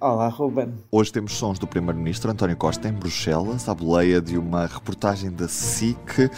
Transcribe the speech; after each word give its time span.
Olá, 0.00 0.28
Ruben. 0.28 0.74
Hoje 0.92 1.12
temos 1.12 1.32
sons 1.32 1.58
do 1.58 1.66
Primeiro-Ministro 1.66 2.30
António 2.30 2.56
Costa 2.56 2.88
em 2.88 2.92
Bruxelas, 2.92 3.68
à 3.68 3.74
boleia 3.74 4.20
de 4.20 4.38
uma 4.38 4.64
reportagem 4.64 5.28
da 5.28 5.48
SIC 5.48 6.30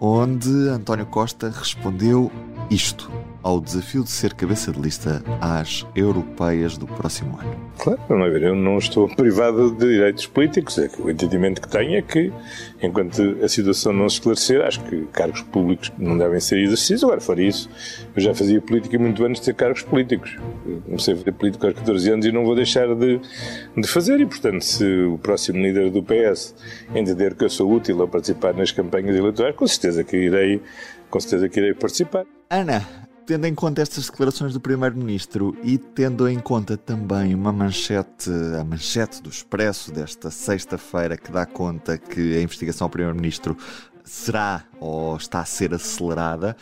onde 0.00 0.50
António 0.68 1.06
Costa 1.06 1.48
respondeu 1.48 2.30
isto 2.70 3.10
ao 3.42 3.60
desafio 3.60 4.02
de 4.02 4.10
ser 4.10 4.32
cabeça 4.32 4.72
de 4.72 4.80
lista 4.80 5.22
às 5.38 5.86
europeias 5.94 6.78
do 6.78 6.86
próximo 6.86 7.38
ano. 7.38 7.54
Claro, 7.78 8.00
vamos 8.08 8.32
ver, 8.32 8.42
eu 8.42 8.54
não 8.54 8.78
estou 8.78 9.06
privado 9.14 9.70
de 9.72 9.86
direitos 9.86 10.26
políticos. 10.26 10.78
É 10.78 10.88
que 10.88 11.00
o 11.00 11.10
entendimento 11.10 11.60
que 11.60 11.68
tenho 11.68 11.96
é 11.96 12.02
que, 12.02 12.32
enquanto 12.82 13.36
a 13.42 13.48
situação 13.48 13.92
não 13.92 14.08
se 14.08 14.16
esclarecer, 14.16 14.64
acho 14.64 14.82
que 14.84 15.04
cargos 15.12 15.42
públicos 15.42 15.92
não 15.98 16.16
devem 16.16 16.40
ser 16.40 16.58
exercidos. 16.58 17.04
Agora, 17.04 17.20
fora 17.20 17.42
isso, 17.42 17.68
eu 18.16 18.22
já 18.22 18.34
fazia 18.34 18.62
política 18.62 18.98
muito 18.98 19.22
antes 19.24 19.40
de 19.40 19.46
ter 19.46 19.54
cargos 19.54 19.82
políticos. 19.82 20.36
Eu 20.66 20.80
comecei 20.80 21.12
a 21.12 21.16
fazer 21.18 21.32
política 21.32 21.66
aos 21.66 21.76
14 21.76 22.10
anos 22.10 22.26
e 22.26 22.32
não 22.32 22.46
vou 22.46 22.54
deixar 22.54 22.94
de, 22.94 23.03
de 23.76 23.88
fazer. 23.88 24.20
E, 24.20 24.26
portanto, 24.26 24.62
se 24.62 24.84
o 25.04 25.18
próximo 25.18 25.58
líder 25.58 25.90
do 25.90 26.02
PS 26.02 26.54
entender 26.94 27.34
que 27.34 27.44
eu 27.44 27.50
sou 27.50 27.72
útil 27.72 28.02
a 28.02 28.08
participar 28.08 28.54
nas 28.54 28.72
campanhas 28.72 29.16
eleitorais, 29.16 29.54
com 29.56 29.66
certeza 29.66 30.04
que 30.04 30.16
irei, 30.16 30.60
com 31.10 31.20
certeza 31.20 31.48
que 31.48 31.60
irei 31.60 31.74
participar. 31.74 32.24
Ana, 32.50 32.86
tendo 33.26 33.46
em 33.46 33.54
conta 33.54 33.82
estas 33.82 34.08
declarações 34.08 34.52
do 34.52 34.60
Primeiro-Ministro 34.60 35.56
e 35.62 35.78
tendo 35.78 36.28
em 36.28 36.38
conta 36.38 36.76
também 36.76 37.34
uma 37.34 37.52
manchete, 37.52 38.30
a 38.60 38.64
manchete 38.64 39.22
do 39.22 39.30
Expresso 39.30 39.90
desta 39.90 40.30
sexta-feira 40.30 41.16
que 41.16 41.32
dá 41.32 41.46
conta 41.46 41.96
que 41.96 42.36
a 42.36 42.42
investigação 42.42 42.86
ao 42.86 42.90
Primeiro-Ministro 42.90 43.56
será 44.04 44.64
ou 44.78 45.16
está 45.16 45.40
a 45.40 45.44
ser 45.44 45.72
acelerada, 45.72 46.54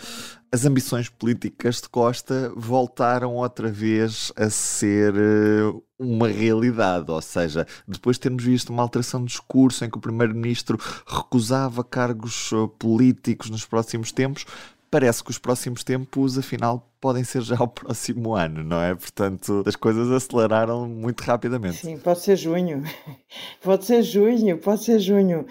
as 0.53 0.67
ambições 0.67 1.09
políticas 1.09 1.81
de 1.81 1.89
Costa 1.89 2.53
voltaram 2.55 3.35
outra 3.37 3.73
vez 3.73 4.31
a 4.37 4.51
ser 4.51 5.15
eh, 5.17 5.81
uma 5.99 6.29
realidade. 6.29 7.11
Ou 7.11 7.23
seja, 7.23 7.67
depois 7.89 8.17
de 8.17 8.21
termos 8.21 8.45
visto 8.45 8.69
uma 8.69 8.83
alteração 8.83 9.21
de 9.25 9.29
discurso 9.29 9.83
em 9.83 9.89
que 9.89 9.97
o 9.97 10.01
Primeiro-Ministro 10.01 10.79
recusava 11.07 11.83
cargos 11.83 12.51
eh, 12.53 12.69
políticos 12.79 13.49
nos 13.49 13.65
próximos 13.65 14.13
tempos, 14.13 14.45
parece 14.91 15.25
que 15.25 15.31
os 15.31 15.39
próximos 15.39 15.83
tempos, 15.83 16.37
afinal, 16.37 16.92
podem 17.03 17.25
ser 17.25 17.43
já 17.43 17.57
o 17.57 17.67
próximo 17.67 18.35
ano, 18.37 18.63
não 18.63 18.81
é? 18.81 18.95
Portanto, 18.95 19.65
as 19.67 19.75
coisas 19.75 20.09
aceleraram 20.13 20.89
muito 20.89 21.21
rapidamente. 21.23 21.79
Sim, 21.79 21.99
pode 21.99 22.21
ser 22.21 22.37
junho. 22.37 22.85
Pode 23.61 23.87
ser 23.87 24.03
junho, 24.03 24.59
pode 24.59 24.85
ser 24.85 24.99
junho. 24.99 25.47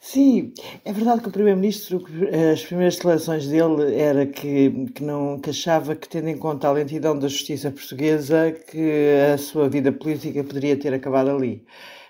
Sim, 0.00 0.52
é 0.84 0.92
verdade 0.92 1.20
que 1.22 1.28
o 1.28 1.30
Primeiro-Ministro, 1.30 2.04
as 2.52 2.64
primeiras 2.64 2.96
declarações 2.96 3.46
dele 3.46 3.94
era 3.94 4.26
que, 4.26 4.90
que, 4.92 5.04
não, 5.04 5.38
que 5.38 5.50
achava 5.50 5.94
que, 5.94 6.08
tendo 6.08 6.28
em 6.28 6.36
conta 6.36 6.66
a 6.66 6.72
lentidão 6.72 7.16
da 7.16 7.28
justiça 7.28 7.70
portuguesa, 7.70 8.50
que 8.50 9.14
a 9.32 9.38
sua 9.38 9.68
vida 9.68 9.92
política 9.92 10.42
poderia 10.42 10.76
ter 10.76 10.92
acabado 10.92 11.30
ali 11.30 11.64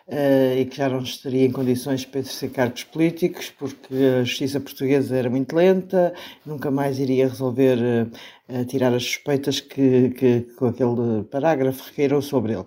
uh, 0.08 0.58
e 0.58 0.64
que 0.64 0.76
já 0.76 0.88
não 0.88 1.00
estaria 1.00 1.44
em 1.44 1.50
condições 1.50 2.04
para 2.04 2.20
exercer 2.20 2.50
cargos 2.50 2.84
políticos, 2.84 3.50
porque 3.58 3.94
a 4.20 4.24
justiça 4.24 4.60
portuguesa 4.60 5.16
era 5.16 5.30
muito 5.30 5.54
lenta, 5.54 6.14
nunca 6.44 6.70
mais 6.70 6.98
iria 6.98 7.28
resolver 7.28 7.78
uh, 7.78 8.10
tirar 8.66 8.92
as 8.94 9.04
suspeitas 9.04 9.60
que, 9.60 10.10
que, 10.10 10.40
com 10.56 10.66
aquele 10.66 11.24
parágrafo 11.30 11.84
requeirou 11.88 12.22
sobre 12.22 12.52
ele. 12.52 12.64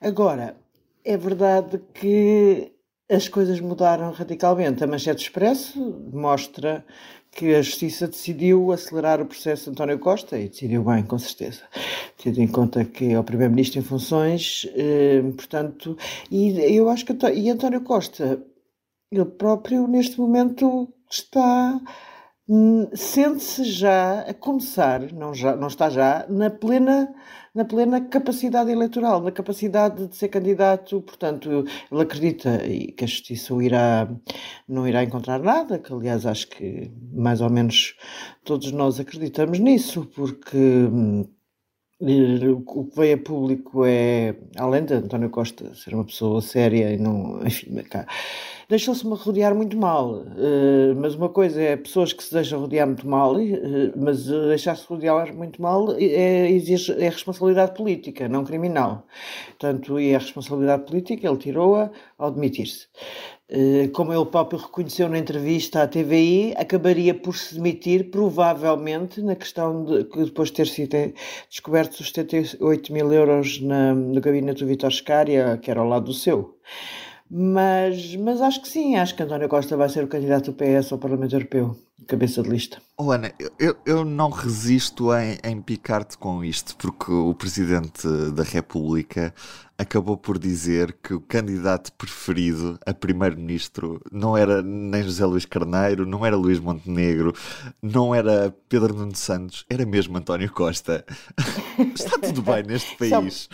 Agora, 0.00 0.56
é 1.04 1.16
verdade 1.16 1.80
que 1.94 2.72
as 3.10 3.28
coisas 3.28 3.60
mudaram 3.60 4.10
radicalmente. 4.12 4.84
A 4.84 4.86
Manchete 4.86 5.22
Expresso 5.22 5.80
mostra 6.12 6.84
que 7.32 7.54
a 7.54 7.62
Justiça 7.62 8.08
decidiu 8.08 8.72
acelerar 8.72 9.20
o 9.20 9.26
processo 9.26 9.64
de 9.64 9.70
António 9.70 9.98
Costa 9.98 10.38
e 10.38 10.48
decidiu 10.48 10.82
bem, 10.84 11.04
com 11.04 11.18
certeza, 11.18 11.62
tendo 12.22 12.40
em 12.40 12.48
conta 12.48 12.84
que 12.84 13.12
é 13.12 13.18
o 13.18 13.24
Primeiro-Ministro 13.24 13.80
em 13.80 13.82
funções, 13.82 14.66
eh, 14.74 15.22
portanto, 15.36 15.96
e 16.30 16.58
eu 16.76 16.88
acho 16.88 17.04
que 17.04 17.14
e 17.34 17.50
António 17.50 17.82
Costa, 17.82 18.42
ele 19.10 19.24
próprio, 19.24 19.86
neste 19.86 20.18
momento, 20.18 20.88
está 21.10 21.80
sente-se 22.94 23.64
já 23.64 24.20
a 24.20 24.34
começar, 24.34 25.12
não, 25.12 25.34
já, 25.34 25.54
não 25.56 25.68
está 25.68 25.90
já, 25.90 26.26
na 26.28 26.50
plena 26.50 27.14
na 27.54 27.64
plena 27.64 28.00
capacidade 28.00 28.70
eleitoral, 28.70 29.20
na 29.20 29.32
capacidade 29.32 30.06
de 30.06 30.16
ser 30.16 30.28
candidato. 30.28 31.02
Portanto, 31.02 31.64
ele 31.90 32.02
acredita 32.02 32.58
que 32.96 33.04
a 33.04 33.06
Justiça 33.06 33.52
irá, 33.62 34.08
não 34.68 34.86
irá 34.86 35.02
encontrar 35.02 35.40
nada, 35.40 35.78
que 35.78 35.92
aliás 35.92 36.24
acho 36.24 36.48
que 36.48 36.90
mais 37.12 37.40
ou 37.40 37.50
menos 37.50 37.96
todos 38.44 38.70
nós 38.70 39.00
acreditamos 39.00 39.58
nisso, 39.58 40.06
porque 40.14 40.56
hum, 40.56 41.26
o 42.00 42.86
que 42.86 42.96
veio 42.96 43.16
a 43.16 43.18
público 43.18 43.84
é, 43.84 44.36
além 44.56 44.84
de 44.84 44.94
António 44.94 45.30
Costa 45.30 45.74
ser 45.74 45.94
uma 45.94 46.04
pessoa 46.04 46.40
séria 46.40 46.92
e 46.92 46.96
não, 46.96 47.44
enfim, 47.44 47.74
cá, 47.82 48.06
deixou-se-me 48.68 49.14
rodear 49.14 49.54
muito 49.54 49.76
mal. 49.76 50.22
Uh, 50.22 50.94
mas 50.96 51.14
uma 51.14 51.28
coisa 51.28 51.60
é 51.60 51.76
pessoas 51.76 52.12
que 52.12 52.22
se 52.22 52.32
deixam 52.32 52.60
rodear 52.60 52.86
muito 52.86 53.08
mal, 53.08 53.34
uh, 53.34 53.92
mas 53.96 54.26
deixar-se 54.26 54.86
rodear 54.86 55.34
muito 55.34 55.60
mal 55.60 55.92
é, 55.96 56.50
exige, 56.50 56.92
é 56.92 57.08
responsabilidade 57.08 57.74
política, 57.74 58.28
não 58.28 58.44
criminal. 58.44 59.04
Portanto, 59.58 59.98
e 59.98 60.14
a 60.14 60.18
responsabilidade 60.18 60.84
política 60.84 61.26
ele 61.26 61.38
tirou-a 61.38 61.90
ao 62.16 62.30
demitir-se. 62.30 62.86
Uh, 63.50 63.88
como 63.92 64.12
ele 64.12 64.26
próprio 64.26 64.58
reconheceu 64.58 65.08
na 65.08 65.18
entrevista 65.18 65.82
à 65.82 65.88
TVI, 65.88 66.52
acabaria 66.54 67.14
por 67.14 67.34
se 67.34 67.54
demitir, 67.54 68.10
provavelmente, 68.10 69.22
na 69.22 69.34
questão 69.34 69.86
de 69.86 70.04
que 70.04 70.24
depois 70.24 70.50
de 70.50 70.56
ter 70.56 70.66
sido 70.66 71.14
descobertos 71.48 71.98
os 72.00 72.08
78 72.08 72.92
mil 72.92 73.10
euros 73.10 73.58
na, 73.62 73.94
no 73.94 74.20
gabinete 74.20 74.60
do 74.60 74.66
Vitor 74.66 74.92
Scária, 74.92 75.58
que 75.62 75.70
era 75.70 75.80
ao 75.80 75.88
lado 75.88 76.04
do 76.04 76.12
seu. 76.12 76.58
Mas, 77.30 78.16
mas 78.16 78.40
acho 78.40 78.62
que 78.62 78.68
sim, 78.68 78.96
acho 78.96 79.14
que 79.14 79.22
António 79.22 79.48
Costa 79.48 79.76
vai 79.76 79.88
ser 79.88 80.02
o 80.02 80.08
candidato 80.08 80.50
do 80.50 80.54
PS 80.54 80.92
ao 80.92 80.98
Parlamento 80.98 81.34
Europeu, 81.34 81.76
cabeça 82.06 82.42
de 82.42 82.48
lista. 82.48 82.78
Oh, 82.96 83.10
Ana, 83.10 83.32
eu, 83.58 83.76
eu 83.84 84.04
não 84.04 84.30
resisto 84.30 85.14
em, 85.14 85.38
em 85.44 85.60
picar-te 85.60 86.16
com 86.16 86.42
isto, 86.42 86.74
porque 86.76 87.12
o 87.12 87.34
Presidente 87.34 88.08
da 88.32 88.42
República 88.42 89.34
acabou 89.78 90.16
por 90.16 90.38
dizer 90.38 90.96
que 91.00 91.14
o 91.14 91.20
candidato 91.20 91.92
preferido 91.92 92.78
a 92.84 92.92
primeiro-ministro 92.92 94.02
não 94.10 94.36
era 94.36 94.60
nem 94.60 95.02
José 95.04 95.24
Luís 95.24 95.44
Carneiro, 95.44 96.04
não 96.04 96.26
era 96.26 96.36
Luís 96.36 96.58
Montenegro, 96.58 97.32
não 97.80 98.12
era 98.12 98.52
Pedro 98.68 98.92
Nuno 98.92 99.14
Santos, 99.14 99.64
era 99.70 99.86
mesmo 99.86 100.18
António 100.18 100.50
Costa. 100.50 101.04
Está 101.94 102.18
tudo 102.18 102.42
bem 102.42 102.64
neste 102.64 102.96
país. 102.96 103.48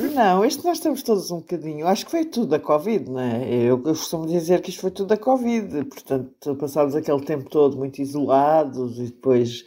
Não, 0.00 0.44
isto 0.44 0.66
nós 0.66 0.78
estamos 0.78 1.02
todos 1.04 1.30
um 1.30 1.36
bocadinho. 1.36 1.86
Acho 1.86 2.04
que 2.04 2.10
foi 2.10 2.24
tudo 2.24 2.48
da 2.48 2.58
Covid, 2.58 3.08
não 3.08 3.20
é? 3.20 3.48
Eu, 3.48 3.76
eu 3.76 3.78
costumo 3.82 4.26
dizer 4.26 4.60
que 4.60 4.70
isto 4.70 4.80
foi 4.80 4.90
tudo 4.90 5.08
da 5.08 5.16
Covid. 5.16 5.84
Portanto, 5.84 6.56
passámos 6.56 6.96
aquele 6.96 7.20
tempo 7.20 7.48
todo 7.48 7.76
muito 7.76 8.02
isolados 8.02 8.98
e 8.98 9.04
depois, 9.04 9.62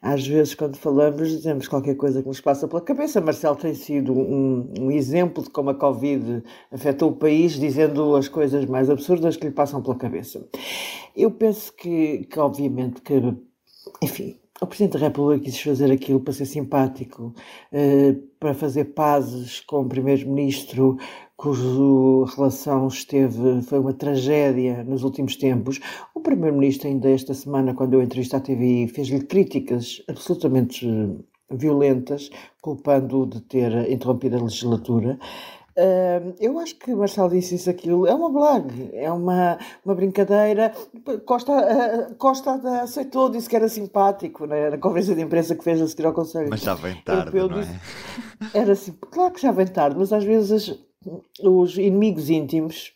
às 0.00 0.26
vezes, 0.26 0.54
quando 0.54 0.76
falamos, 0.76 1.28
dizemos 1.28 1.68
qualquer 1.68 1.94
coisa 1.94 2.22
que 2.22 2.28
nos 2.28 2.40
passa 2.40 2.66
pela 2.66 2.80
cabeça. 2.80 3.20
Marcelo 3.20 3.54
tem 3.54 3.74
sido 3.74 4.12
um, 4.12 4.72
um 4.80 4.90
exemplo 4.90 5.44
de 5.44 5.50
como 5.50 5.70
a 5.70 5.74
Covid 5.74 6.42
afetou 6.72 7.10
o 7.10 7.16
país, 7.16 7.52
dizendo 7.52 8.16
as 8.16 8.26
coisas 8.26 8.64
mais 8.64 8.90
absurdas 8.90 9.36
que 9.36 9.46
lhe 9.46 9.52
passam 9.52 9.80
pela 9.80 9.94
cabeça. 9.94 10.44
Eu 11.14 11.30
penso 11.30 11.72
que, 11.72 12.24
que 12.24 12.38
obviamente, 12.40 13.00
que, 13.00 13.14
enfim, 14.02 14.41
o 14.62 14.66
Presidente 14.66 14.92
da 14.92 15.06
República 15.06 15.44
quis 15.44 15.60
fazer 15.60 15.90
aquilo 15.90 16.20
para 16.20 16.32
ser 16.32 16.46
simpático, 16.46 17.34
eh, 17.72 18.14
para 18.38 18.54
fazer 18.54 18.86
pazes 18.94 19.60
com 19.60 19.80
o 19.80 19.88
Primeiro-Ministro, 19.88 20.96
cuja 21.36 21.62
relação 22.36 22.86
esteve, 22.86 23.62
foi 23.62 23.80
uma 23.80 23.92
tragédia 23.92 24.84
nos 24.84 25.02
últimos 25.02 25.34
tempos. 25.34 25.80
O 26.14 26.20
Primeiro-Ministro, 26.20 26.86
ainda 26.86 27.10
esta 27.10 27.34
semana, 27.34 27.74
quando 27.74 27.94
eu 27.94 28.02
entrevistei 28.02 28.38
à 28.38 28.42
TV, 28.42 28.86
fez-lhe 28.86 29.24
críticas 29.24 30.00
absolutamente 30.08 30.86
violentas, 31.50 32.30
culpando-o 32.60 33.26
de 33.26 33.40
ter 33.40 33.90
interrompido 33.90 34.36
a 34.36 34.42
legislatura. 34.42 35.18
Uh, 35.76 36.34
eu 36.38 36.58
acho 36.58 36.76
que 36.76 36.94
Marcelo 36.94 37.30
disse 37.30 37.54
isso 37.54 37.70
aquilo. 37.70 38.06
É 38.06 38.14
uma 38.14 38.30
blague, 38.30 38.90
é 38.92 39.10
uma, 39.10 39.58
uma 39.84 39.94
brincadeira. 39.94 40.72
Costa, 41.24 41.52
uh, 41.52 42.14
Costa 42.16 42.52
aceitou, 42.82 43.30
disse 43.30 43.48
que 43.48 43.56
era 43.56 43.68
simpático 43.68 44.46
né? 44.46 44.70
na 44.70 44.78
conferência 44.78 45.14
de 45.14 45.22
imprensa 45.22 45.54
que 45.54 45.64
fez 45.64 45.80
a 45.80 45.86
seguir 45.86 46.06
ao 46.06 46.12
Conselho. 46.12 46.50
Mas 46.50 46.60
já 46.60 46.74
vem 46.74 46.96
tarde, 47.02 47.36
não 47.36 47.60
é? 47.60 47.80
Era 48.52 48.72
assim, 48.72 48.92
claro 49.10 49.32
que 49.32 49.40
já 49.40 49.52
vem 49.52 49.66
tarde, 49.66 49.96
mas 49.98 50.12
às 50.12 50.24
vezes 50.24 50.78
os 51.42 51.78
inimigos 51.78 52.28
íntimos 52.30 52.92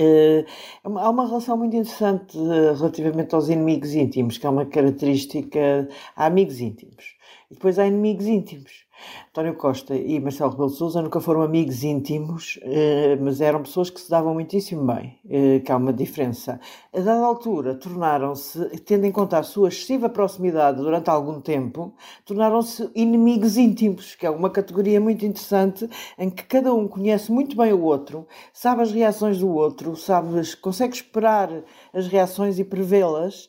Uh, 0.00 0.44
há 0.84 1.10
uma 1.10 1.26
relação 1.26 1.54
muito 1.56 1.76
interessante 1.76 2.36
uh, 2.38 2.74
relativamente 2.74 3.34
aos 3.34 3.50
inimigos 3.50 3.94
íntimos, 3.94 4.38
que 4.38 4.46
é 4.46 4.48
uma 4.48 4.64
característica. 4.64 5.86
Há 6.16 6.26
amigos 6.26 6.60
íntimos 6.60 7.14
e 7.50 7.54
depois 7.54 7.78
há 7.78 7.86
inimigos 7.86 8.26
íntimos. 8.26 8.86
António 9.30 9.54
Costa 9.54 9.94
e 9.94 10.20
Marcelo 10.20 10.50
Rebelo 10.50 10.70
de 10.70 10.76
Sousa 10.76 11.00
nunca 11.00 11.20
foram 11.20 11.42
amigos 11.42 11.82
íntimos, 11.82 12.58
eh, 12.62 13.16
mas 13.20 13.40
eram 13.40 13.62
pessoas 13.62 13.90
que 13.90 14.00
se 14.00 14.10
davam 14.10 14.34
muitíssimo 14.34 14.86
bem, 14.86 15.18
eh, 15.28 15.60
que 15.60 15.72
há 15.72 15.76
uma 15.76 15.92
diferença. 15.92 16.60
A 16.92 17.00
dada 17.00 17.24
altura, 17.24 17.74
tornaram-se, 17.74 18.58
tendo 18.80 19.06
em 19.06 19.12
conta 19.12 19.38
a 19.38 19.42
sua 19.42 19.68
excessiva 19.68 20.08
proximidade 20.08 20.78
durante 20.78 21.08
algum 21.08 21.40
tempo, 21.40 21.94
tornaram-se 22.24 22.90
inimigos 22.94 23.56
íntimos, 23.56 24.14
que 24.14 24.26
é 24.26 24.30
uma 24.30 24.50
categoria 24.50 25.00
muito 25.00 25.24
interessante, 25.24 25.88
em 26.18 26.28
que 26.28 26.44
cada 26.44 26.72
um 26.74 26.86
conhece 26.86 27.32
muito 27.32 27.56
bem 27.56 27.72
o 27.72 27.82
outro, 27.82 28.26
sabe 28.52 28.82
as 28.82 28.92
reações 28.92 29.38
do 29.38 29.48
outro, 29.48 29.96
sabe, 29.96 30.28
consegue 30.60 30.94
esperar 30.94 31.50
as 31.92 32.06
reações 32.06 32.58
e 32.58 32.64
prevê-las, 32.64 33.48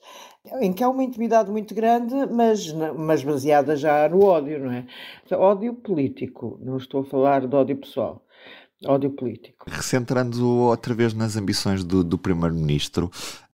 em 0.62 0.74
que 0.74 0.84
há 0.84 0.90
uma 0.90 1.04
intimidade 1.04 1.50
muito 1.50 1.74
grande, 1.74 2.14
mas, 2.32 2.72
mas 2.98 3.24
baseada 3.24 3.76
já 3.76 4.08
no 4.10 4.24
ódio, 4.24 4.60
não 4.60 4.72
é? 4.72 4.86
Ódio 5.32 5.74
político, 5.74 6.60
não 6.62 6.78
estou 6.78 7.02
a 7.02 7.06
falar 7.06 7.48
de 7.48 7.56
ódio 7.56 7.78
pessoal. 7.78 8.22
Ódio 8.86 9.12
político. 9.12 9.66
Recentrando 9.70 10.46
outra 10.46 10.94
vez 10.94 11.14
nas 11.14 11.38
ambições 11.38 11.86
do, 11.86 12.04
do 12.04 12.18
Primeiro-Ministro, 12.18 13.10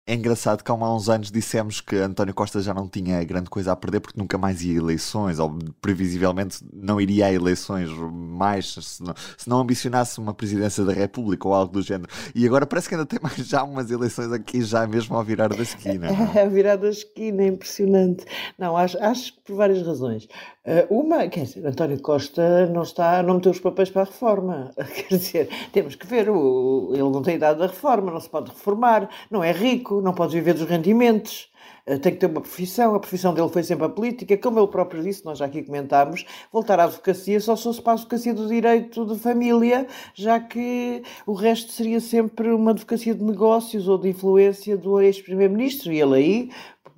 é 0.09 0.15
engraçado 0.15 0.65
que 0.65 0.71
há 0.71 0.75
uns 0.75 1.11
anos 1.11 1.31
dissemos 1.31 1.83
que 1.83 1.95
António 1.95 2.33
Costa 2.33 2.63
já 2.63 2.73
não 2.73 2.89
tinha 2.89 3.23
grande 3.25 3.51
coisa 3.51 3.73
a 3.73 3.77
perder 3.77 4.01
porque 4.01 4.19
nunca 4.19 4.39
mais 4.39 4.65
ia 4.65 4.73
a 4.73 4.83
eleições, 4.83 5.39
ou 5.39 5.59
previsivelmente 5.83 6.65
não 6.73 6.99
iria 6.99 7.27
a 7.27 7.33
eleições 7.33 7.91
mais 7.91 8.73
se 8.73 9.03
não, 9.03 9.15
se 9.37 9.47
não 9.47 9.61
ambicionasse 9.61 10.19
uma 10.19 10.33
presidência 10.33 10.83
da 10.83 10.95
República 10.95 11.47
ou 11.47 11.53
algo 11.53 11.75
do 11.75 11.83
género. 11.83 12.09
E 12.35 12.47
agora 12.47 12.65
parece 12.65 12.89
que 12.89 12.95
ainda 12.95 13.05
tem 13.05 13.19
mais 13.23 13.37
já 13.37 13.63
umas 13.63 13.91
eleições 13.91 14.33
aqui, 14.33 14.63
já 14.63 14.87
mesmo 14.87 15.15
ao 15.15 15.23
virar 15.23 15.49
da 15.49 15.63
esquina. 15.63 16.07
É, 16.35 16.41
a 16.41 16.47
virar 16.47 16.77
da 16.77 16.89
esquina, 16.89 17.43
é 17.43 17.49
impressionante. 17.49 18.25
Não, 18.57 18.79
acho, 18.79 18.97
acho 19.05 19.35
por 19.45 19.57
várias 19.57 19.87
razões. 19.87 20.27
Uh, 20.69 21.01
uma, 21.01 21.27
quer 21.29 21.45
dizer, 21.45 21.67
António 21.67 21.99
Costa 22.01 22.67
não 22.67 22.83
está, 22.83 23.23
não 23.23 23.35
meteu 23.35 23.53
os 23.53 23.59
papéis 23.59 23.89
para 23.89 24.03
a 24.03 24.05
reforma. 24.05 24.71
Quer 25.09 25.17
dizer, 25.17 25.49
temos 25.73 25.95
que 25.95 26.07
ver, 26.07 26.29
o, 26.29 26.91
ele 26.93 27.09
não 27.09 27.23
tem 27.23 27.37
idade 27.37 27.59
da 27.59 27.67
reforma, 27.67 28.13
não 28.13 28.21
se 28.21 28.29
pode 28.29 28.51
reformar, 28.51 29.09
não 29.31 29.43
é 29.43 29.51
rico, 29.51 29.98
não 30.03 30.13
pode 30.13 30.35
viver 30.35 30.55
dos 30.55 30.69
rendimentos, 30.69 31.51
uh, 31.87 31.99
tem 31.99 32.13
que 32.13 32.19
ter 32.19 32.27
uma 32.27 32.41
profissão, 32.41 32.95
a 32.95 33.01
profissão 33.01 33.35
dele 33.35 33.49
foi 33.49 33.63
sempre 33.63 33.87
a 33.87 33.89
política, 33.89 34.37
como 34.37 34.59
ele 34.59 34.69
próprio 34.69 35.03
disse, 35.03 35.25
nós 35.25 35.39
já 35.39 35.47
aqui 35.47 35.63
comentámos, 35.63 36.25
voltar 36.53 36.81
à 36.81 36.85
advocacia 36.85 37.41
só 37.41 37.57
se 37.57 37.65
fosse 37.65 37.83
para 37.83 37.93
a 37.93 37.95
advocacia 37.95 38.35
do 38.35 38.47
direito 38.47 39.05
de 39.07 39.19
família, 39.19 39.87
já 40.15 40.41
que 40.41 41.03
o 41.27 41.33
resto 41.33 41.73
seria 41.73 42.01
sempre 42.01 42.51
uma 42.51 42.71
advocacia 42.71 43.15
de 43.15 43.23
negócios 43.23 43.89
ou 43.89 43.99
de 43.99 44.09
influência 44.11 44.77
do 44.77 45.01
ex-primeiro-ministro, 45.01 45.93
e 45.93 46.01
ele 46.01 46.15
aí 46.15 46.51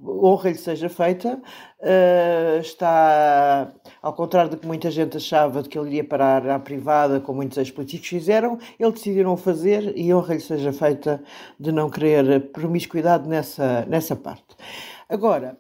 honra 0.03 0.51
lhe 0.51 0.59
seja 0.59 0.89
feita, 0.89 1.41
uh, 1.81 2.61
está, 2.61 3.73
ao 4.01 4.13
contrário 4.15 4.51
do 4.51 4.57
que 4.57 4.67
muita 4.67 4.91
gente 4.91 5.17
achava 5.17 5.63
de 5.63 5.69
que 5.69 5.79
ele 5.79 5.89
iria 5.89 6.05
parar 6.05 6.49
à 6.49 6.59
privada, 6.59 7.21
como 7.21 7.37
muitos 7.37 7.59
ex-políticos 7.59 8.09
fizeram, 8.09 8.59
ele 8.79 8.93
decidiu 8.93 9.25
não 9.25 9.37
fazer 9.37 9.97
e 9.97 10.13
honra 10.13 10.35
lhe 10.35 10.41
seja 10.41 10.73
feita 10.73 11.23
de 11.59 11.71
não 11.71 11.91
querer 11.91 12.51
promiscuidade 12.53 13.29
nessa, 13.29 13.85
nessa 13.87 14.17
parte. 14.17 14.57
Agora, 15.09 15.59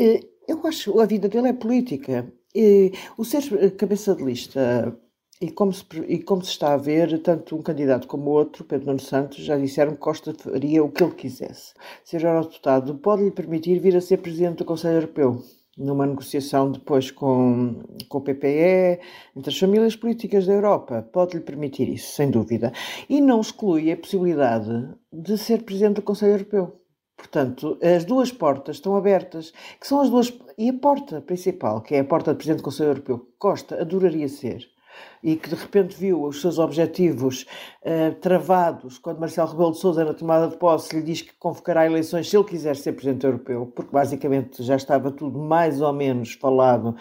uh, 0.00 0.26
eu 0.48 0.66
acho 0.66 0.92
que 0.92 1.00
a 1.00 1.06
vida 1.06 1.28
dele 1.28 1.48
é 1.48 1.52
política. 1.52 2.26
Uh, 2.56 2.90
o 3.16 3.24
ser 3.24 3.76
cabeça 3.76 4.14
de 4.14 4.24
lista 4.24 4.96
e 5.40 5.50
como, 5.50 5.72
se, 5.72 5.84
e 6.08 6.22
como 6.22 6.42
se 6.42 6.50
está 6.50 6.72
a 6.72 6.78
ver, 6.78 7.20
tanto 7.20 7.56
um 7.56 7.62
candidato 7.62 8.08
como 8.08 8.30
o 8.30 8.32
outro, 8.32 8.64
Pedro 8.64 8.86
Nuno 8.86 9.00
Santos, 9.00 9.44
já 9.44 9.56
disseram 9.56 9.92
que 9.92 9.98
Costa 9.98 10.34
faria 10.34 10.82
o 10.82 10.90
que 10.90 11.02
ele 11.02 11.14
quisesse. 11.14 11.74
Ser 12.04 12.22
eurodeputado 12.24 12.94
pode-lhe 12.96 13.30
permitir 13.30 13.78
vir 13.78 13.96
a 13.96 14.00
ser 14.00 14.18
presidente 14.18 14.58
do 14.58 14.64
Conselho 14.64 14.96
Europeu, 14.96 15.42
numa 15.76 16.06
negociação 16.06 16.72
depois 16.72 17.10
com, 17.10 17.82
com 18.08 18.18
o 18.18 18.20
PPE, 18.22 19.00
entre 19.36 19.50
as 19.50 19.58
famílias 19.58 19.94
políticas 19.94 20.46
da 20.46 20.54
Europa. 20.54 21.06
Pode-lhe 21.12 21.42
permitir 21.42 21.88
isso, 21.90 22.14
sem 22.14 22.30
dúvida. 22.30 22.72
E 23.06 23.20
não 23.20 23.42
exclui 23.42 23.92
a 23.92 23.96
possibilidade 23.96 24.88
de 25.12 25.36
ser 25.36 25.64
presidente 25.64 25.96
do 25.96 26.02
Conselho 26.02 26.32
Europeu. 26.32 26.80
Portanto, 27.14 27.78
as 27.82 28.06
duas 28.06 28.32
portas 28.32 28.76
estão 28.76 28.96
abertas, 28.96 29.52
que 29.78 29.86
são 29.86 30.00
as 30.00 30.08
duas. 30.08 30.32
E 30.56 30.70
a 30.70 30.74
porta 30.74 31.20
principal, 31.20 31.82
que 31.82 31.94
é 31.94 32.00
a 32.00 32.04
porta 32.04 32.32
do 32.32 32.36
Presidente 32.36 32.60
do 32.60 32.64
Conselho 32.64 32.90
Europeu, 32.90 33.28
Costa 33.38 33.80
adoraria 33.80 34.28
ser 34.28 34.75
e 35.22 35.36
que 35.36 35.48
de 35.48 35.54
repente 35.54 35.96
viu 35.96 36.22
os 36.22 36.40
seus 36.40 36.58
objetivos 36.58 37.46
uh, 37.82 38.14
travados 38.20 38.98
quando 38.98 39.18
Marcelo 39.18 39.50
Rebelo 39.50 39.72
de 39.72 39.78
Sousa, 39.78 40.04
na 40.04 40.14
tomada 40.14 40.48
de 40.48 40.56
posse, 40.56 40.94
lhe 40.94 41.02
diz 41.02 41.22
que 41.22 41.32
convocará 41.38 41.86
eleições 41.86 42.28
se 42.28 42.36
ele 42.36 42.44
quiser 42.44 42.76
ser 42.76 42.92
Presidente 42.92 43.24
Europeu, 43.24 43.72
porque 43.74 43.92
basicamente 43.92 44.62
já 44.62 44.76
estava 44.76 45.10
tudo 45.10 45.38
mais 45.38 45.80
ou 45.80 45.92
menos 45.92 46.32
falado 46.34 46.96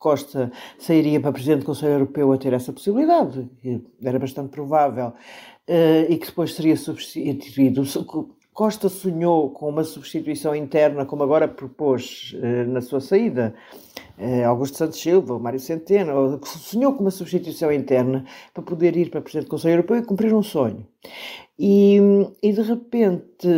Costa 0.00 0.50
sairia 0.78 1.20
para 1.20 1.30
Presidente 1.30 1.60
do 1.60 1.66
Conselho 1.66 1.92
Europeu 1.92 2.32
a 2.32 2.38
ter 2.38 2.54
essa 2.54 2.72
possibilidade, 2.72 3.46
era 4.02 4.18
bastante 4.18 4.48
provável, 4.48 5.08
uh, 5.08 6.06
e 6.08 6.16
que 6.16 6.26
depois 6.26 6.54
seria 6.54 6.74
substituído. 6.74 7.82
Costa 8.54 8.88
sonhou 8.88 9.50
com 9.50 9.68
uma 9.68 9.84
substituição 9.84 10.54
interna, 10.54 11.04
como 11.04 11.22
agora 11.22 11.46
propôs 11.46 12.34
uh, 12.34 12.70
na 12.70 12.80
sua 12.80 13.00
saída, 13.00 13.54
eh, 13.54 13.89
Augusto 14.46 14.76
Santos 14.76 15.00
Silva, 15.00 15.38
Mário 15.38 15.58
Centeno, 15.58 16.40
sonhou 16.44 16.92
com 16.92 17.00
uma 17.00 17.10
substituição 17.10 17.72
interna 17.72 18.24
para 18.52 18.62
poder 18.62 18.96
ir 18.96 19.10
para 19.10 19.20
Presidente 19.20 19.46
do 19.46 19.50
Conselho 19.50 19.74
Europeu 19.74 19.96
e 19.96 20.02
cumprir 20.02 20.34
um 20.34 20.42
sonho. 20.42 20.86
E, 21.58 21.98
e 22.42 22.52
de 22.52 22.62
repente, 22.62 23.48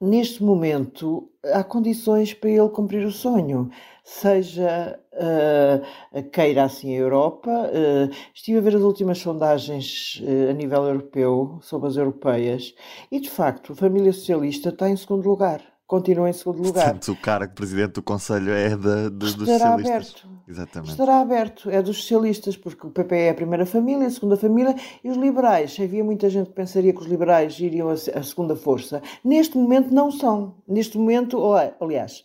neste 0.00 0.42
momento, 0.42 1.30
há 1.52 1.64
condições 1.64 2.32
para 2.32 2.50
ele 2.50 2.68
cumprir 2.68 3.04
o 3.06 3.10
sonho. 3.10 3.70
Seja 4.04 4.98
uh, 5.12 6.30
queira 6.30 6.64
assim 6.64 6.94
a 6.94 6.98
Europa. 6.98 7.50
Uh, 7.50 8.14
estive 8.34 8.58
a 8.58 8.60
ver 8.60 8.76
as 8.76 8.82
últimas 8.82 9.18
sondagens 9.18 10.22
uh, 10.22 10.50
a 10.50 10.52
nível 10.52 10.84
europeu, 10.84 11.58
sobre 11.62 11.88
as 11.88 11.96
europeias, 11.96 12.74
e 13.10 13.20
de 13.20 13.30
facto 13.30 13.72
a 13.72 13.76
família 13.76 14.12
socialista 14.12 14.68
está 14.68 14.88
em 14.88 14.96
segundo 14.96 15.28
lugar 15.28 15.73
continua 15.94 16.28
em 16.28 16.32
segundo 16.32 16.60
lugar. 16.60 16.84
Portanto, 16.86 17.12
o 17.12 17.16
cargo 17.16 17.48
de 17.48 17.54
presidente 17.54 17.92
do 17.92 18.02
Conselho 18.02 18.52
é 18.52 18.70
de, 18.70 19.10
dos 19.10 19.30
Estará 19.30 19.76
socialistas. 19.76 19.94
Aberto. 19.94 20.28
Exatamente. 20.46 20.90
Estará 20.90 21.20
aberto, 21.20 21.70
é 21.70 21.80
dos 21.80 21.98
socialistas, 21.98 22.56
porque 22.56 22.86
o 22.86 22.90
PP 22.90 23.16
é 23.16 23.30
a 23.30 23.34
primeira 23.34 23.64
família, 23.64 24.06
a 24.06 24.10
segunda 24.10 24.36
família, 24.36 24.74
e 25.02 25.08
os 25.08 25.16
liberais. 25.16 25.76
Havia 25.80 26.02
muita 26.02 26.28
gente 26.28 26.48
que 26.48 26.54
pensaria 26.54 26.92
que 26.92 27.00
os 27.00 27.06
liberais 27.06 27.58
iriam 27.60 27.88
a, 27.88 27.92
a 27.92 28.22
segunda 28.22 28.56
força. 28.56 29.00
Neste 29.24 29.56
momento 29.56 29.94
não 29.94 30.10
são. 30.10 30.56
Neste 30.66 30.98
momento, 30.98 31.40
aliás, 31.80 32.24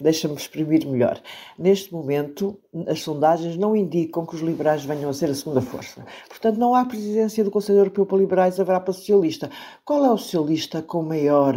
deixa-me 0.00 0.34
exprimir 0.34 0.86
melhor. 0.86 1.20
Neste 1.58 1.92
momento, 1.92 2.58
as 2.86 3.00
sondagens 3.02 3.56
não 3.56 3.74
indicam 3.74 4.24
que 4.24 4.36
os 4.36 4.40
liberais 4.40 4.84
venham 4.84 5.10
a 5.10 5.12
ser 5.12 5.30
a 5.30 5.34
segunda 5.34 5.60
força. 5.60 6.04
Portanto, 6.28 6.56
não 6.56 6.74
há 6.74 6.84
presidência 6.84 7.42
do 7.42 7.50
Conselho 7.50 7.78
Europeu 7.80 8.06
para 8.06 8.18
liberais, 8.18 8.60
haverá 8.60 8.80
para 8.80 8.92
socialista. 8.92 9.50
Qual 9.84 10.04
é 10.04 10.10
o 10.10 10.16
socialista 10.16 10.82
com 10.82 11.02
maior 11.02 11.56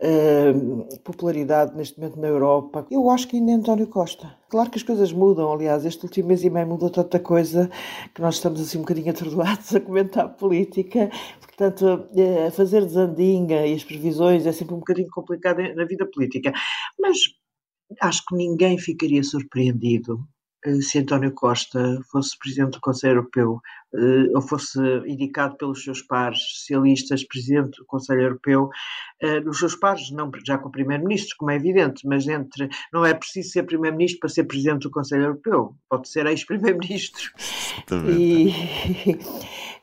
uh, 0.00 0.98
popularidade 1.04 1.76
neste 1.76 1.98
momento 1.98 2.18
na 2.18 2.28
Europa, 2.28 2.86
eu 2.90 3.08
acho 3.10 3.28
que 3.28 3.36
ainda 3.36 3.52
é 3.52 3.54
António 3.54 3.86
Costa. 3.86 4.34
Claro 4.48 4.70
que 4.70 4.78
as 4.78 4.82
coisas 4.82 5.12
mudam, 5.12 5.52
aliás, 5.52 5.84
este 5.84 6.04
último 6.04 6.28
mês 6.28 6.42
e 6.42 6.50
meio 6.50 6.66
mudou 6.66 6.90
tanta 6.90 7.20
coisa 7.20 7.70
que 8.14 8.20
nós 8.20 8.36
estamos 8.36 8.60
assim 8.60 8.78
um 8.78 8.82
bocadinho 8.82 9.10
atordoados 9.10 9.72
a 9.74 9.80
comentar 9.80 10.28
política, 10.36 11.10
portanto, 11.40 12.08
a 12.46 12.50
fazer 12.50 12.84
desandinga 12.84 13.66
e 13.66 13.74
as 13.74 13.84
previsões 13.84 14.46
é 14.46 14.52
sempre 14.52 14.74
um 14.74 14.78
bocadinho 14.78 15.08
complicado 15.10 15.58
na 15.74 15.84
vida 15.84 16.06
política. 16.06 16.52
Mas 16.98 17.18
acho 18.00 18.22
que 18.26 18.36
ninguém 18.36 18.78
ficaria 18.78 19.22
surpreendido 19.22 20.26
eh, 20.64 20.80
se 20.82 20.98
António 20.98 21.32
Costa 21.32 22.00
fosse 22.10 22.38
presidente 22.38 22.72
do 22.72 22.80
Conselho 22.80 23.18
Europeu 23.18 23.60
eh, 23.94 24.30
ou 24.34 24.42
fosse 24.42 24.78
indicado 25.06 25.56
pelos 25.56 25.82
seus 25.82 26.02
pares 26.02 26.38
socialistas 26.38 27.24
presidente 27.24 27.78
do 27.78 27.86
Conselho 27.86 28.22
Europeu, 28.22 28.68
eh, 29.22 29.40
os 29.40 29.58
seus 29.58 29.74
pares, 29.74 30.10
não 30.10 30.30
já 30.46 30.58
com 30.58 30.68
o 30.68 30.72
primeiro-ministro, 30.72 31.36
como 31.38 31.50
é 31.50 31.56
evidente, 31.56 32.06
mas 32.06 32.28
entre 32.28 32.68
não 32.92 33.04
é 33.06 33.14
preciso 33.14 33.50
ser 33.50 33.62
primeiro-ministro 33.62 34.20
para 34.20 34.28
ser 34.28 34.44
presidente 34.44 34.82
do 34.82 34.90
Conselho 34.90 35.24
Europeu, 35.24 35.74
pode 35.88 36.08
ser 36.08 36.26
ex-primeiro-ministro. 36.26 37.30
E, 38.08 38.52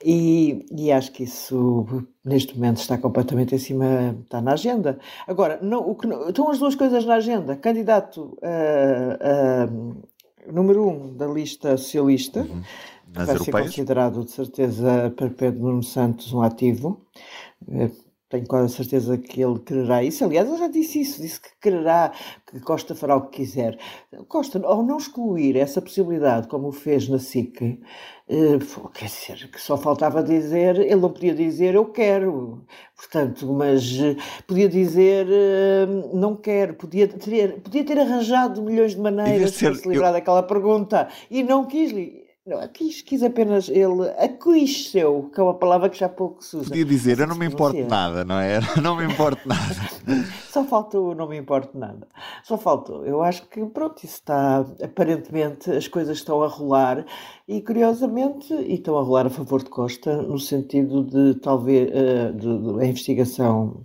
e, 0.09 0.65
e, 0.71 0.89
acho 0.89 1.11
que 1.11 1.23
isso 1.23 1.85
neste 2.23 2.55
momento 2.55 2.77
está 2.77 2.97
completamente 2.97 3.53
em 3.53 3.57
cima, 3.57 4.15
está 4.23 4.39
na 4.39 4.53
agenda. 4.53 4.97
Agora, 5.27 5.59
não, 5.61 5.79
o 5.79 5.95
que, 5.95 6.07
estão 6.07 6.49
as 6.49 6.59
duas 6.59 6.75
coisas 6.75 7.03
na 7.03 7.15
agenda. 7.15 7.57
Candidato 7.57 8.37
a, 8.41 9.65
a 9.65 10.51
número 10.53 10.87
um 10.87 11.13
da 11.13 11.27
lista 11.27 11.75
socialista, 11.75 12.39
uhum. 12.39 12.61
vai 13.07 13.23
europeias? 13.25 13.43
ser 13.43 13.51
considerado 13.51 14.23
de 14.23 14.31
certeza 14.31 15.13
para 15.13 15.29
Pedro 15.29 15.63
Nuno 15.63 15.83
Santos 15.83 16.31
um 16.31 16.41
ativo. 16.41 17.05
Eh, 17.69 17.91
tenho 18.29 18.45
quase 18.45 18.73
a 18.73 18.77
certeza 18.77 19.17
que 19.17 19.41
ele 19.41 19.59
quererá 19.59 20.03
isso. 20.03 20.23
Aliás, 20.23 20.47
ele 20.47 20.57
já 20.57 20.67
disse 20.67 21.01
isso, 21.01 21.21
disse 21.21 21.39
que 21.39 21.49
quererá 21.61 22.11
que 22.45 22.59
Costa 22.59 22.93
fará 22.93 23.15
o 23.15 23.27
que 23.27 23.37
quiser. 23.37 23.77
Costa, 24.27 24.59
ao 24.65 24.83
não 24.83 24.97
excluir 24.97 25.55
essa 25.55 25.81
possibilidade, 25.81 26.47
como 26.47 26.67
o 26.67 26.71
fez 26.71 27.07
na 27.07 27.19
SIC, 27.19 27.79
eh, 28.29 28.60
quer 28.93 29.05
dizer, 29.05 29.50
que 29.50 29.62
só 29.62 29.77
faltava 29.77 30.22
dizer, 30.22 30.77
ele 30.79 30.98
não 30.98 31.10
podia 31.10 31.34
dizer 31.34 31.75
eu 31.75 31.86
quero, 31.86 32.62
portanto, 32.96 33.48
mas 33.53 33.98
eh, 34.01 34.17
podia 34.46 34.67
dizer 34.67 35.27
eh, 35.29 35.86
não 36.13 36.36
quero, 36.36 36.74
podia 36.74 37.07
ter, 37.07 37.62
podia 37.62 37.86
ter 37.86 37.98
arranjado 37.98 38.62
milhões 38.62 38.96
de 38.96 39.01
maneiras 39.01 39.57
para 39.57 39.75
se 39.75 39.88
livrar 39.88 40.10
eu... 40.10 40.13
daquela 40.13 40.43
pergunta. 40.43 41.07
E 41.31 41.41
não 41.41 41.65
quis 41.65 41.93
não, 42.47 42.65
quis, 42.69 43.01
quis 43.01 43.21
apenas 43.21 43.67
ele 43.67 44.09
aquiesceu, 44.17 45.29
que 45.33 45.39
é 45.39 45.43
uma 45.43 45.53
palavra 45.53 45.89
que 45.89 45.99
já 45.99 46.07
pouco 46.07 46.41
se 46.41 46.55
usa. 46.55 46.69
Podia 46.69 46.85
dizer, 46.85 47.19
eu 47.19 47.27
não 47.27 47.35
me 47.35 47.45
importo 47.45 47.83
nada, 47.85 48.23
não 48.23 48.39
é? 48.39 48.59
Não 48.81 48.95
me 48.95 49.03
importo 49.03 49.45
nada. 49.45 49.75
Só 50.49 50.63
faltou, 50.63 51.13
não 51.13 51.27
me 51.27 51.37
importo 51.37 51.77
nada. 51.77 52.07
Só 52.43 52.57
faltou. 52.57 53.05
Eu 53.05 53.21
acho 53.21 53.45
que, 53.47 53.63
pronto, 53.65 53.97
isso 53.97 54.15
está, 54.15 54.65
aparentemente, 54.81 55.69
as 55.69 55.87
coisas 55.87 56.17
estão 56.17 56.41
a 56.41 56.47
rolar 56.47 57.05
e, 57.47 57.61
curiosamente, 57.61 58.53
e 58.53 58.75
estão 58.75 58.97
a 58.97 59.01
rolar 59.01 59.25
a 59.25 59.29
favor 59.29 59.61
de 59.61 59.69
Costa, 59.69 60.21
no 60.21 60.39
sentido 60.39 61.03
de, 61.03 61.39
talvez, 61.39 61.91
de, 61.91 62.57
de, 62.59 62.81
a 62.81 62.85
investigação 62.85 63.83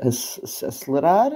acelerar, 0.00 1.32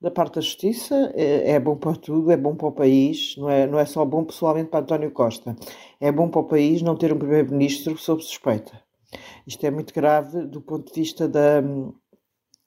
da 0.00 0.10
parte 0.10 0.36
da 0.36 0.40
justiça 0.40 1.12
é, 1.14 1.52
é, 1.52 1.60
bom 1.60 1.76
para 1.76 1.96
tudo, 1.96 2.30
é 2.30 2.36
bom 2.36 2.54
para 2.54 2.68
o 2.68 2.72
país, 2.72 3.36
não 3.36 3.50
é, 3.50 3.66
não 3.66 3.78
é 3.78 3.84
só 3.84 4.04
bom 4.04 4.24
pessoalmente 4.24 4.70
para 4.70 4.80
António 4.80 5.10
Costa, 5.10 5.56
é 6.00 6.12
bom 6.12 6.28
para 6.28 6.40
o 6.40 6.44
país 6.44 6.82
não 6.82 6.96
ter 6.96 7.12
um 7.12 7.18
primeiro-ministro 7.18 7.96
sob 7.98 8.22
suspeita. 8.22 8.80
Isto 9.46 9.64
é 9.66 9.70
muito 9.70 9.92
grave 9.92 10.44
do 10.46 10.60
ponto 10.60 10.92
de 10.92 11.00
vista 11.00 11.26
da, 11.26 11.62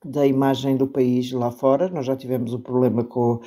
da 0.03 0.25
imagem 0.25 0.75
do 0.75 0.87
país 0.87 1.31
lá 1.31 1.51
fora. 1.51 1.87
Nós 1.89 2.05
já 2.05 2.15
tivemos 2.15 2.53
o 2.53 2.59
problema 2.59 3.03
com 3.03 3.33
o 3.33 3.41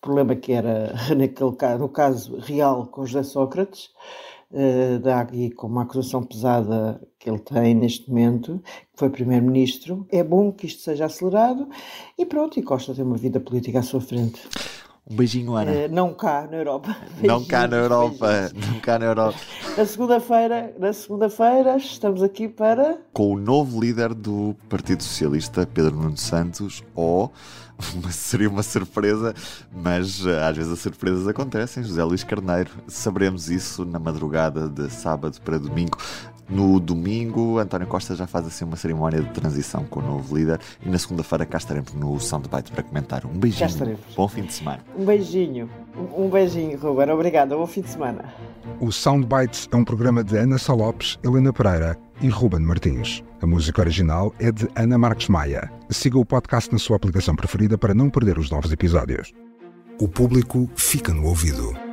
problema 0.00 0.34
que 0.34 0.52
era 0.52 0.92
naquele 1.16 1.78
no 1.78 1.88
caso 1.88 2.36
real 2.38 2.86
com 2.88 3.06
José 3.06 3.22
Sócrates 3.22 3.90
uh, 4.50 4.98
dá 5.00 5.20
aqui 5.20 5.50
com 5.50 5.66
uma 5.66 5.82
acusação 5.82 6.22
pesada 6.22 7.00
que 7.18 7.28
ele 7.28 7.38
tem 7.38 7.74
neste 7.74 8.08
momento, 8.08 8.62
que 8.92 8.98
foi 8.98 9.10
Primeiro-Ministro. 9.10 10.06
É 10.10 10.22
bom 10.22 10.52
que 10.52 10.66
isto 10.66 10.82
seja 10.82 11.06
acelerado 11.06 11.68
e 12.18 12.24
pronto, 12.24 12.58
e 12.58 12.62
Costa 12.62 12.94
tem 12.94 13.04
uma 13.04 13.16
vida 13.16 13.40
política 13.40 13.80
à 13.80 13.82
sua 13.82 14.00
frente. 14.00 14.40
Um 15.10 15.16
beijinho, 15.16 15.56
Ana. 15.56 15.72
Uh, 15.72 15.88
não 15.90 16.14
cá 16.14 16.46
na 16.48 16.58
Europa. 16.58 16.96
não 17.20 17.44
cá 17.44 17.66
na 17.66 17.78
Europa. 17.78 18.28
Beijinhos. 18.28 18.66
Não 18.68 18.80
cá 18.80 18.96
na 18.96 19.06
Europa. 19.06 19.38
Na 19.76 19.84
segunda-feira, 19.84 20.72
na 20.78 20.92
segunda-feira, 20.92 21.76
estamos 21.76 22.22
aqui 22.22 22.46
para. 22.46 22.96
Com 23.12 23.34
o 23.34 23.36
novo 23.36 23.80
líder 23.80 24.14
do 24.14 24.54
Partido 24.68 25.02
Socialista, 25.02 25.66
Pedro 25.66 25.96
Nuno 25.96 26.16
Santos, 26.16 26.84
ou 26.94 27.32
seria 28.10 28.48
uma 28.48 28.62
surpresa, 28.62 29.34
mas 29.72 30.24
eh, 30.24 30.44
às 30.46 30.56
vezes 30.56 30.72
as 30.72 30.78
surpresas 30.78 31.26
acontecem. 31.26 31.82
José 31.82 32.04
Luís 32.04 32.22
Carneiro, 32.22 32.70
saberemos 32.86 33.50
isso 33.50 33.84
na 33.84 33.98
madrugada 33.98 34.68
de 34.68 34.88
sábado 34.90 35.40
para 35.40 35.58
domingo. 35.58 35.98
No 36.50 36.80
domingo, 36.80 37.58
António 37.58 37.86
Costa 37.86 38.16
já 38.16 38.26
faz 38.26 38.44
assim 38.44 38.64
uma 38.64 38.76
cerimónia 38.76 39.20
de 39.22 39.30
transição 39.30 39.84
com 39.84 40.00
o 40.00 40.02
novo 40.02 40.36
líder 40.36 40.58
e 40.84 40.88
na 40.88 40.98
segunda-feira 40.98 41.46
cá 41.46 41.58
estaremos 41.58 41.92
no 41.94 42.18
Soundbite 42.18 42.72
para 42.72 42.82
comentar. 42.82 43.24
Um 43.24 43.38
beijinho. 43.38 43.96
Bom 44.16 44.26
fim 44.26 44.42
de 44.42 44.52
semana. 44.52 44.80
Um 44.96 45.04
beijinho. 45.04 45.70
Um 46.16 46.28
beijinho, 46.28 46.76
Ruben. 46.76 47.10
Obrigado. 47.10 47.56
Bom 47.56 47.66
fim 47.66 47.82
de 47.82 47.90
semana. 47.90 48.24
O 48.80 48.90
Soundbites 48.90 49.68
é 49.70 49.76
um 49.76 49.84
programa 49.84 50.24
de 50.24 50.36
Ana 50.36 50.58
Salopes, 50.58 51.18
Helena 51.22 51.52
Pereira 51.52 51.96
e 52.20 52.28
Ruben 52.28 52.60
Martins. 52.60 53.22
A 53.40 53.46
música 53.46 53.80
original 53.80 54.34
é 54.40 54.50
de 54.50 54.68
Ana 54.74 54.98
Marques 54.98 55.28
Maia. 55.28 55.70
Siga 55.88 56.18
o 56.18 56.24
podcast 56.24 56.72
na 56.72 56.78
sua 56.78 56.96
aplicação 56.96 57.36
preferida 57.36 57.78
para 57.78 57.94
não 57.94 58.10
perder 58.10 58.38
os 58.38 58.50
novos 58.50 58.72
episódios. 58.72 59.32
O 60.00 60.08
público 60.08 60.68
fica 60.74 61.14
no 61.14 61.26
ouvido. 61.26 61.89